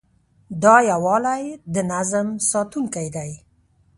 [0.63, 1.41] دا یووالی
[1.73, 3.31] د نظم ساتونکی دی.